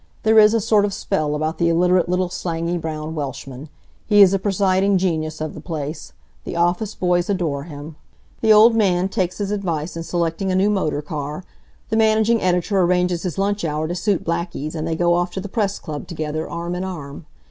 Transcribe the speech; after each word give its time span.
There 0.23 0.39
is 0.39 0.55
a 0.55 0.59
sort 0.59 0.83
of 0.83 0.95
spell 0.95 1.35
about 1.35 1.59
the 1.59 1.69
illiterate 1.69 2.09
little 2.09 2.27
slangy, 2.27 2.75
brown 2.75 3.13
Welshman. 3.13 3.69
He 4.07 4.23
is 4.23 4.31
the 4.31 4.39
presiding 4.39 4.97
genius 4.97 5.39
of 5.39 5.53
the 5.53 5.61
place. 5.61 6.11
The 6.43 6.55
office 6.55 6.95
boys 6.95 7.29
adore 7.29 7.65
him. 7.65 7.97
The 8.41 8.51
Old 8.51 8.75
Man 8.75 9.09
takes 9.09 9.37
his 9.37 9.51
advice 9.51 9.95
in 9.95 10.01
selecting 10.01 10.51
a 10.51 10.55
new 10.55 10.71
motor 10.71 11.03
car; 11.03 11.43
the 11.89 11.97
managing 11.97 12.41
editor 12.41 12.81
arranges 12.81 13.21
his 13.21 13.37
lunch 13.37 13.63
hour 13.63 13.87
to 13.87 13.93
suit 13.93 14.23
Blackie's 14.25 14.73
and 14.73 14.87
they 14.87 14.95
go 14.95 15.13
off 15.13 15.29
to 15.33 15.39
the 15.39 15.47
Press 15.47 15.77
club 15.77 16.07
together, 16.07 16.49
arm 16.49 16.73
in 16.73 16.83
arm. 16.83 17.27